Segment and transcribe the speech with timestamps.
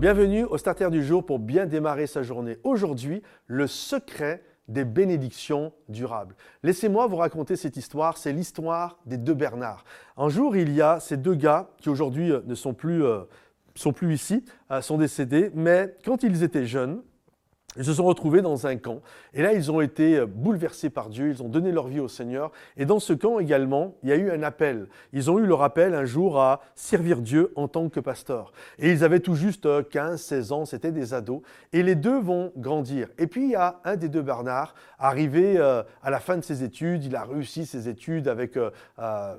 [0.00, 2.56] Bienvenue au Starter du jour pour bien démarrer sa journée.
[2.64, 6.34] Aujourd'hui, le secret des bénédictions durables.
[6.62, 9.84] Laissez-moi vous raconter cette histoire, c'est l'histoire des deux Bernard.
[10.16, 13.24] Un jour, il y a ces deux gars qui aujourd'hui euh, ne sont plus, euh,
[14.08, 17.02] ici, euh, sont décédés, mais quand ils étaient jeunes,
[17.76, 19.00] ils se sont retrouvés dans un camp.
[19.32, 22.08] Et là, ils ont été euh, bouleversés par Dieu, ils ont donné leur vie au
[22.08, 22.50] Seigneur.
[22.76, 24.88] Et dans ce camp également, il y a eu un appel.
[25.12, 28.52] Ils ont eu leur appel un jour à servir Dieu en tant que pasteur.
[28.80, 31.42] Et ils avaient tout juste 15, euh, 16 ans, c'était des ados.
[31.72, 33.08] Et les deux vont grandir.
[33.18, 36.42] Et puis, il y a un des deux, Bernard, arrivé euh, à la fin de
[36.42, 37.04] ses études.
[37.04, 38.58] Il a réussi ses études avec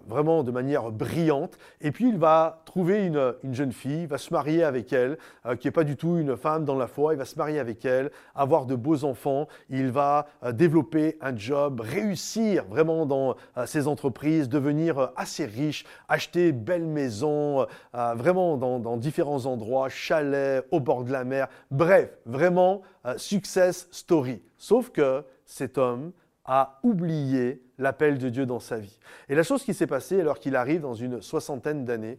[0.07, 1.57] vraiment de manière brillante.
[1.81, 5.17] Et puis, il va trouver une, une jeune fille, va se marier avec elle,
[5.59, 7.13] qui n'est pas du tout une femme dans la foi.
[7.13, 11.35] Il va se marier avec elle avoir de beaux enfants, il va euh, développer un
[11.35, 18.57] job, réussir vraiment dans euh, ses entreprises, devenir euh, assez riche, acheter belles maisons, vraiment
[18.57, 21.47] dans, différents endroits, chalets, au bord de la mer.
[21.69, 22.81] Bref, vraiment
[23.17, 24.41] success story.
[24.57, 26.11] Sauf que cet homme
[26.45, 28.99] a oublié l'appel de Dieu dans sa vie.
[29.29, 32.17] Et la chose qui s'est passée alors qu'il arrive dans une soixantaine d'années,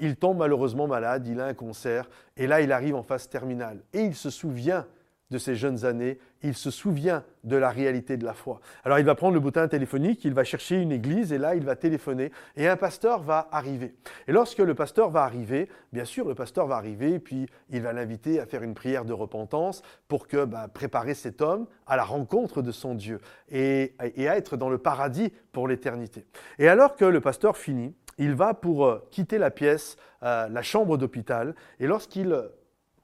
[0.00, 3.82] il tombe malheureusement malade, il a un cancer, et là il arrive en phase terminale.
[3.92, 4.86] Et il se souvient
[5.30, 8.60] de ses jeunes années, il se souvient de la réalité de la foi.
[8.84, 11.64] Alors il va prendre le boutin téléphonique, il va chercher une église et là il
[11.64, 13.94] va téléphoner et un pasteur va arriver.
[14.28, 17.92] Et lorsque le pasteur va arriver, bien sûr le pasteur va arriver puis il va
[17.92, 22.04] l'inviter à faire une prière de repentance pour que bah, préparer cet homme à la
[22.04, 26.26] rencontre de son Dieu et, à être dans le paradis pour l'éternité.
[26.58, 30.62] Et alors que le pasteur finit, il va pour euh, quitter la pièce, euh, la
[30.62, 32.36] chambre d'hôpital et lorsqu'il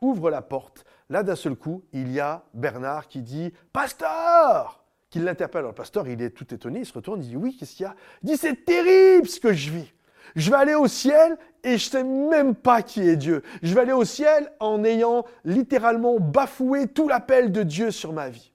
[0.01, 5.19] ouvre la porte, Là, d'un seul coup, il y a Bernard qui dit Pasteur Qui
[5.19, 5.61] l'interpelle.
[5.61, 7.85] Alors, le pasteur, il est tout étonné, il se retourne, il dit Oui, qu'est-ce qu'il
[7.85, 7.97] y a?
[8.23, 9.93] Il dit C'est terrible ce que je vis.
[10.37, 13.43] Je vais aller au ciel et je sais même pas qui est Dieu.
[13.63, 18.29] Je vais aller au ciel en ayant littéralement bafoué tout l'appel de Dieu sur ma
[18.29, 18.53] vie.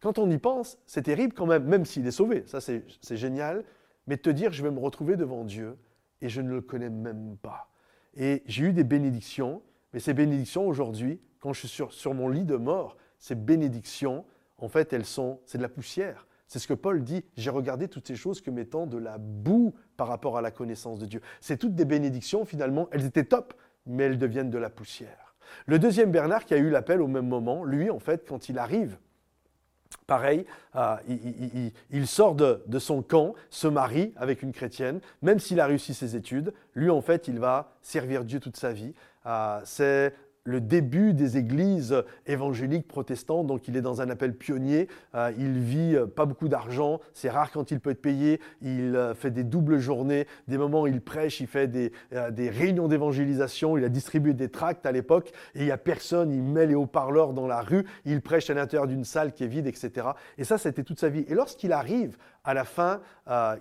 [0.00, 2.42] Quand on y pense, c'est terrible quand même, même s'il est sauvé.
[2.46, 2.82] Ça, c'est
[3.16, 3.64] génial.
[4.08, 5.76] Mais te dire, je vais me retrouver devant Dieu
[6.20, 7.68] et je ne le connais même pas.
[8.16, 9.62] Et j'ai eu des bénédictions,
[9.92, 14.24] mais ces bénédictions aujourd'hui, quand je suis sur, mon lit de mort, ces bénédictions,
[14.58, 16.26] en fait, elles sont, c'est de la poussière.
[16.46, 19.74] C'est ce que Paul dit, j'ai regardé toutes ces choses comme étant de la boue
[19.96, 21.20] par rapport à la connaissance de Dieu.
[21.40, 23.54] C'est toutes des bénédictions, finalement, elles étaient top,
[23.86, 25.34] mais elles deviennent de la poussière.
[25.66, 28.58] Le deuxième Bernard qui a eu l'appel au même moment, lui, en fait, quand il
[28.58, 28.98] arrive,
[30.06, 30.46] pareil,
[30.76, 30.96] euh,
[31.90, 36.16] il, sort de, son camp, se marie avec une chrétienne, même s'il a réussi ses
[36.16, 38.94] études, lui, en fait, il va servir Dieu toute sa vie.
[39.26, 40.14] Euh, c'est
[40.48, 45.58] le début des églises évangéliques protestantes, donc il est dans un appel pionnier, euh, il
[45.58, 49.30] vit euh, pas beaucoup d'argent, c'est rare quand il peut être payé, il euh, fait
[49.30, 51.92] des doubles journées, des moments où il prêche, il fait des,
[52.48, 56.42] réunions d'évangélisation, il a distribué des tracts à l'époque, et il n'y a personne, il
[56.42, 59.66] met les haut-parleurs dans la rue, il prêche à l'intérieur d'une salle qui est vide,
[59.66, 60.08] etc.
[60.38, 61.26] Et ça, c'était toute sa vie.
[61.28, 63.00] Et lorsqu'il arrive à la fin,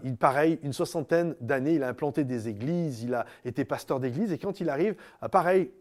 [0.04, 4.32] il, pareil, une soixantaine d'années, il a implanté des églises, il a été pasteur d'église,
[4.32, 4.96] et quand il arrive,
[5.30, 5.72] pareil,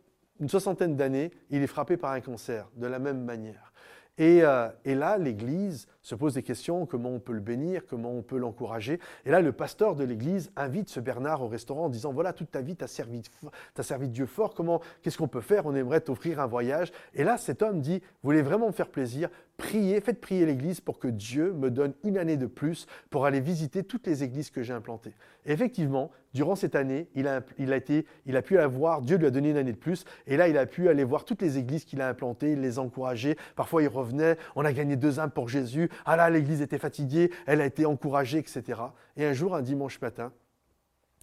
[0.41, 3.72] une soixantaine d'années, il est frappé par un cancer, de la même manière.
[4.19, 8.12] Et, euh, et là, l'Église se pose des questions, comment on peut le bénir, comment
[8.12, 9.00] on peut l'encourager.
[9.24, 12.52] Et là, le pasteur de l'Église invite ce Bernard au restaurant en disant, voilà, toute
[12.52, 15.66] ta vie, tu as servi, Dieu fort, comment, qu'est-ce qu'on peut faire?
[15.66, 16.92] On aimerait t'offrir un voyage.
[17.12, 19.30] Et là, cet homme dit, vous voulez vraiment me faire plaisir?
[19.56, 23.40] Priez, faites prier l'Église pour que Dieu me donne une année de plus pour aller
[23.40, 25.14] visiter toutes les églises que j'ai implantées.
[25.46, 29.72] Et effectivement, durant cette année, il a, pu avoir, Dieu lui a donné une année
[29.72, 32.54] de plus, et là, il a pu aller voir toutes les églises qu'il a implantées,
[32.56, 33.38] les encourager.
[33.54, 35.88] Parfois, il revenait, on a gagné deux âmes pour Jésus.
[36.04, 38.80] Ah là, l'église était fatiguée, elle a été encouragée, etc.
[39.16, 40.32] Et un jour, un dimanche matin,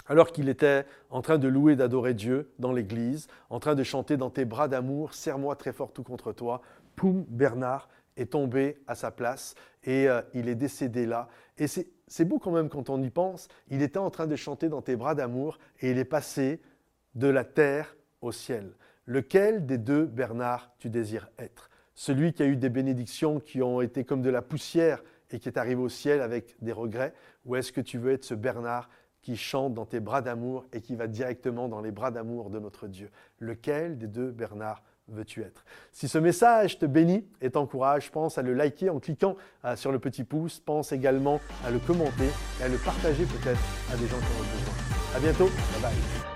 [0.07, 4.17] alors qu'il était en train de louer, d'adorer Dieu dans l'église, en train de chanter
[4.17, 6.61] dans tes bras d'amour, serre-moi très fort tout contre toi,
[6.95, 11.27] poum, Bernard est tombé à sa place et euh, il est décédé là.
[11.57, 13.47] Et c'est beau quand même quand on y pense.
[13.69, 16.61] Il était en train de chanter dans tes bras d'amour et il est passé
[17.15, 18.73] de la terre au ciel.
[19.05, 21.69] Lequel des deux Bernard tu désires être?
[21.95, 25.03] Celui qui a eu des bénédictions qui ont été comme de la poussière
[25.33, 27.13] et qui est arrivé au ciel avec des regrets
[27.45, 28.89] Ou est-ce que tu veux être ce Bernard
[29.21, 32.59] qui chante dans tes bras d'amour et qui va directement dans les bras d'amour de
[32.59, 33.09] notre Dieu?
[33.39, 35.65] Lequel des deux Bernard veux-tu être?
[35.91, 39.35] Si ce message te bénit et t'encourage, pense à le liker en cliquant
[39.65, 40.59] euh, sur le petit pouce.
[40.59, 42.29] Pense également à le commenter
[42.59, 43.61] et à le partager peut-être
[43.91, 44.73] à des gens qui en ont besoin.
[45.15, 45.45] À bientôt.
[45.45, 46.32] Bye bye.